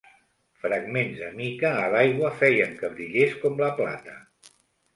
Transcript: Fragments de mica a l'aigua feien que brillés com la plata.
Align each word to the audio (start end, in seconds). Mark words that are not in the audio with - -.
Fragments 0.61 1.19
de 1.23 1.27
mica 1.41 1.71
a 1.83 1.85
l'aigua 1.97 2.33
feien 2.41 2.75
que 2.81 2.93
brillés 2.97 3.39
com 3.47 3.57
la 3.65 3.73
plata. 3.81 4.21